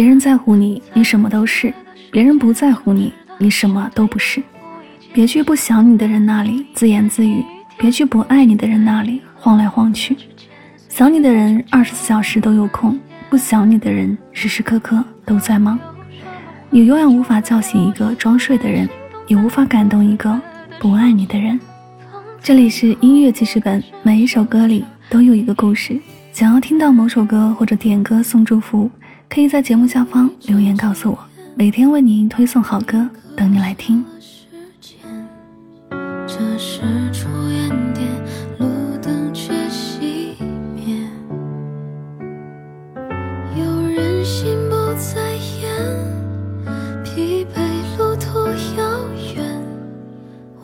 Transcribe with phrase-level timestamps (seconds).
[0.00, 1.70] 别人在乎你，你什么都是；
[2.10, 4.42] 别人不在乎你，你什么都不是。
[5.12, 7.44] 别去不想你的人那里自言自语，
[7.76, 10.16] 别去不爱你的人那里晃来晃去。
[10.88, 15.78] 想你的人二十四小时都有空，不想你的人时时刻刻都在忙。
[16.70, 18.88] 你永远无法叫醒一个装睡的人，
[19.26, 20.40] 也无法感动一个
[20.78, 21.60] 不爱你的人。
[22.40, 26.00] 这里是音乐记事本，每一首歌里都有一个故事。
[26.32, 28.90] 想要听到某首歌或者点歌送祝福。
[29.30, 31.18] 可以在节目下方留言告诉我，
[31.54, 34.04] 每天为您推送好歌，等你来听。
[36.26, 36.80] 这是
[37.12, 38.08] 出烟点，
[38.58, 38.66] 路
[39.00, 40.34] 灯却熄
[40.74, 41.06] 灭，
[43.56, 45.72] 有人心不在焉，
[47.04, 47.62] 疲惫
[47.98, 49.44] 路途遥远，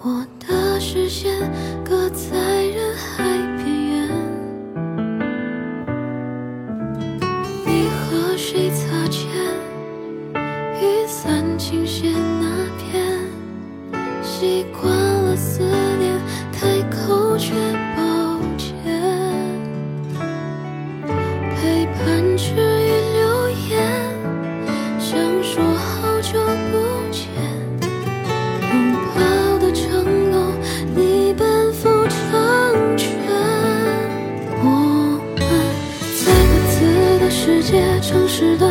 [0.02, 1.32] 我的视线
[14.46, 15.60] 习惯了思
[15.98, 16.20] 念，
[16.52, 17.52] 开口却
[17.96, 18.00] 抱
[18.56, 18.70] 歉。
[21.56, 23.74] 陪伴治愈流言，
[25.00, 26.38] 想说好久
[26.70, 26.78] 不
[27.10, 27.26] 见。
[28.70, 28.72] 拥
[29.16, 29.18] 抱
[29.58, 29.84] 的承
[30.30, 30.34] 诺，
[30.94, 32.16] 你奔赴成
[32.96, 33.04] 全。
[34.62, 34.64] 我
[35.36, 35.42] 们
[36.22, 38.64] 在各自的世界，城市的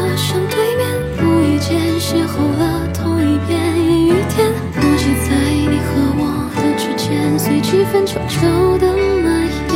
[8.03, 8.41] 悄悄
[8.79, 8.87] 的
[9.23, 9.75] 蔓延，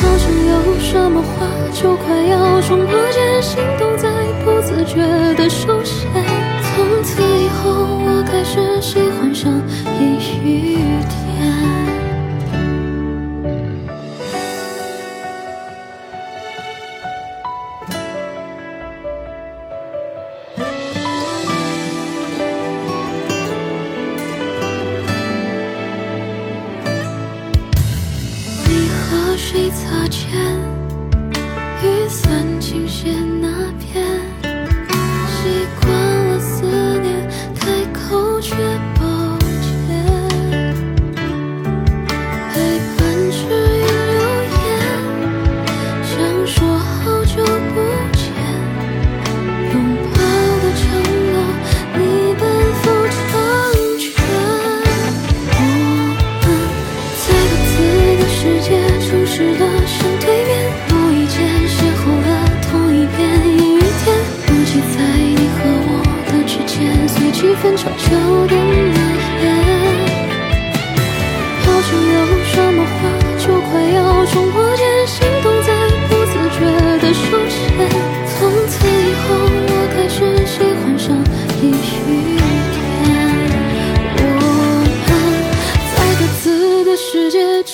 [0.00, 4.08] 好像有什么话就快要冲破茧，心动在
[4.44, 4.96] 不自觉
[5.34, 6.08] 的受限。
[6.74, 7.70] 从此以后，
[8.04, 9.52] 我开始喜欢上
[10.00, 10.11] 一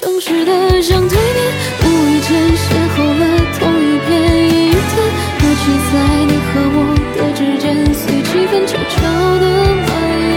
[0.01, 1.43] 城市的相对面，
[1.83, 2.57] 无意间邂
[2.95, 3.23] 逅了
[3.59, 4.09] 同一片
[4.47, 4.95] 阴天。
[5.41, 5.93] 那句在
[6.25, 6.79] 你和我
[7.17, 8.95] 的之间，随气氛悄悄
[9.41, 9.45] 的
[9.75, 9.91] 蔓
[10.23, 10.31] 延，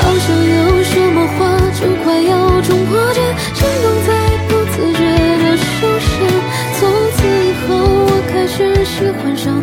[0.00, 1.38] 好像有什么话
[1.78, 3.20] 就快要冲破茧，
[3.52, 4.08] 心动在
[4.48, 5.04] 不自觉
[5.44, 6.08] 的手心。
[6.80, 7.76] 从此以后，
[8.08, 9.53] 我开始喜欢上。